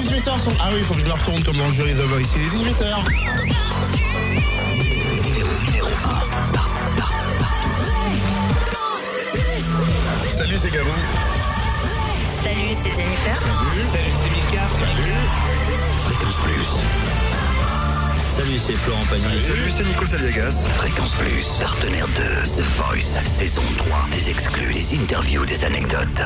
[0.00, 0.40] 18h.
[0.40, 0.52] Sur...
[0.60, 2.34] Ah oui, il faut que je me retourne comme dans le jury The Voice.
[2.36, 3.04] Il est 18h.
[10.30, 10.90] Salut, c'est Gabon.
[12.42, 13.36] Salut, c'est Jennifer.
[13.84, 14.66] Salut, c'est Mika.
[16.04, 16.84] Fréquence Plus.
[18.34, 19.40] Salut, c'est Florent Pagny.
[19.42, 20.64] Salut, c'est Nico Saliagas.
[20.78, 24.06] Fréquence Plus, partenaire de The Voice, saison 3.
[24.12, 26.22] Des exclus, des interviews, des anecdotes.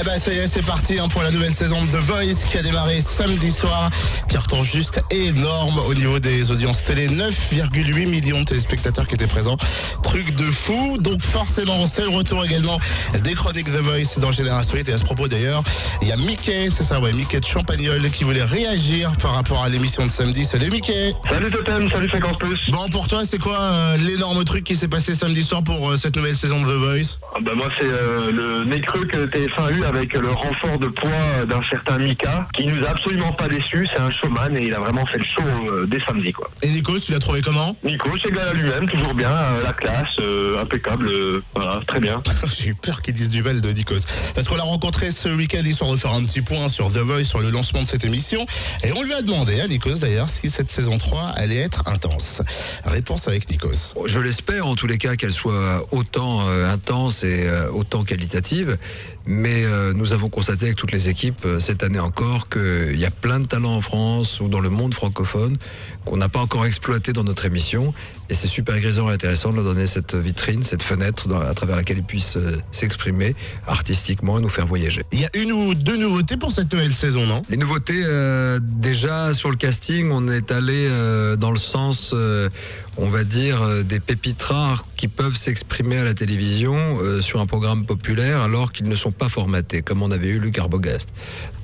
[0.00, 2.46] Eh ben ça y est, c'est parti hein, pour la nouvelle saison de The Voice
[2.48, 3.90] qui a démarré samedi soir,
[4.28, 7.08] qui retourne juste énorme au niveau des audiences télé.
[7.08, 9.56] 9,8 millions de téléspectateurs qui étaient présents.
[10.02, 10.96] Truc de fou.
[10.98, 12.78] Donc forcément, c'est le retour également
[13.22, 14.88] des chroniques The Voice dans Génération 8.
[14.88, 15.62] Et à ce propos d'ailleurs,
[16.00, 19.62] il y a Mickey, c'est ça, ouais, Mickey de Champagnol qui voulait réagir par rapport
[19.62, 20.44] à l'émission de samedi.
[20.44, 22.70] Salut Mickey Salut Totem, salut Fréquence Plus.
[22.70, 25.96] Bon, pour toi, c'est quoi euh, l'énorme truc qui s'est passé samedi soir pour euh,
[25.96, 27.18] cette nouvelle saison de The Voice?
[27.34, 30.78] Ah bah moi c'est euh, le nez creux que TF1 a eu avec le renfort
[30.78, 33.86] de poids d'un certain Mika qui nous a absolument pas déçus.
[33.92, 36.50] C'est un showman et il a vraiment fait le show euh, dès samedi quoi.
[36.62, 37.76] Et Nico, tu l'as trouvé comment?
[37.84, 42.00] Nico, c'est gars à lui-même, toujours bien, euh, la classe, euh, impeccable, euh, voilà, très
[42.00, 42.22] bien.
[42.58, 43.96] J'ai eu peur qu'ils disent du mal de Nikos.
[44.34, 47.24] Parce qu'on l'a rencontré ce week-end histoire de faire un petit point sur The Voice,
[47.24, 48.46] sur le lancement de cette émission.
[48.84, 52.40] Et on lui a demandé à Nikos d'ailleurs si cette saison 3 allait être intense.
[52.84, 53.94] Réponse avec Nikos.
[54.06, 58.78] Je l'espère en tous les cas qu'elle soit autant euh, intense et euh, autant qualitative.
[59.24, 63.10] Mais nous avons constaté avec toutes les équipes euh, cette année encore qu'il y a
[63.10, 65.56] plein de talents en France ou dans le monde francophone
[66.04, 67.94] qu'on n'a pas encore exploité dans notre émission.
[68.30, 71.52] Et c'est super grisant et intéressant de leur donner cette vitrine, cette fenêtre dans- à
[71.54, 73.34] travers laquelle ils puissent euh, s'exprimer
[73.66, 75.02] artistiquement et nous faire voyager.
[75.12, 77.42] Il y a une ou deux nouveautés pour cette nouvelle saison, non?
[77.50, 82.48] Les nouveautés, euh, déjà sur le casting, on est allé euh, dans le sens, euh,
[82.96, 87.40] on va dire, euh, des pépites rares qui peuvent s'exprimer à la télévision euh, sur
[87.40, 91.12] un programme populaire alors qu'ils ne sont pas formatés, comme on avait eu Luc Arbogast.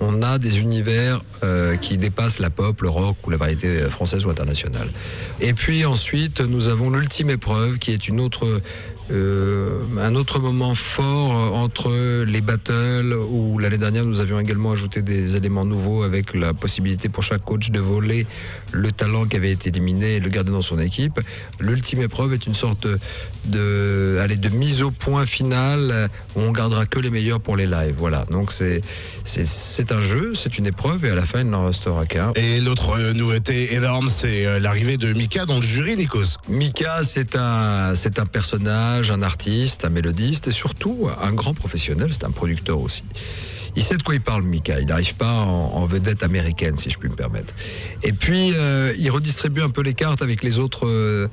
[0.00, 4.24] On a des univers euh, qui dépassent la pop, le rock ou la variété française
[4.24, 4.88] ou internationale.
[5.40, 8.62] Et puis ensuite, nous avons l'ultime épreuve qui est une autre
[9.10, 11.90] euh, un autre moment fort euh, entre
[12.24, 17.08] les battles où l'année dernière nous avions également ajouté des éléments nouveaux avec la possibilité
[17.08, 18.26] pour chaque coach de voler
[18.72, 21.20] le talent qui avait été éliminé et le garder dans son équipe.
[21.60, 22.86] L'ultime épreuve est une sorte
[23.46, 27.66] de, allez, de mise au point finale où on gardera que les meilleurs pour les
[27.66, 27.94] lives.
[27.96, 28.80] Voilà, donc c'est
[29.24, 32.32] c'est- c'est un jeu, c'est une épreuve et à la fin il n'en restera qu'un.
[32.36, 36.36] Et l'autre euh, nouveauté énorme, c'est euh, l'arrivée de Mika dans le jury, Nikos.
[36.48, 42.10] Mika, c'est un, c'est un personnage, un artiste, un mélodiste et surtout un grand professionnel,
[42.12, 43.02] c'est un producteur aussi.
[43.76, 44.80] Il sait de quoi il parle, Mika.
[44.80, 47.54] Il n'arrive pas en, vedette américaine, si je puis me permettre.
[48.02, 51.28] Et puis, euh, il redistribue un peu les cartes avec les autres euh,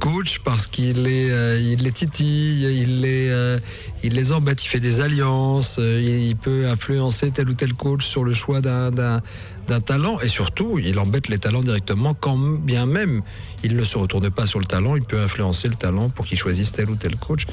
[0.00, 3.58] coachs parce qu'il les, euh, il les titille, il les, euh,
[4.02, 8.04] il les embête, il fait des alliances, euh, il, peut influencer tel ou tel coach
[8.04, 9.20] sur le choix d'un, d'un,
[9.68, 13.22] d'un talent et surtout, il embête les talents directement quand bien même
[13.62, 16.38] il ne se retourne pas sur le talent, il peut influencer le talent pour qu'il
[16.38, 17.46] choisisse tel ou tel coach.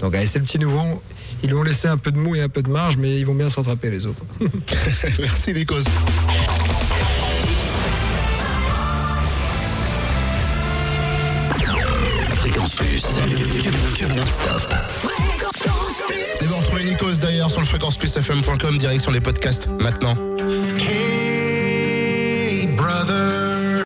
[0.00, 1.02] Donc, allez, c'est le petit nouveau.
[1.42, 3.24] Ils lui ont laissé un peu de mou et un peu de marge, mais ils
[3.24, 4.24] vont bien s'attraper les autres.
[5.18, 5.84] Merci, Nikos.
[16.40, 20.14] Et vous retrouvez Nikos d'ailleurs sur le fréquenceplusfm.com, direction les podcasts maintenant.
[20.78, 23.43] Hey, brother.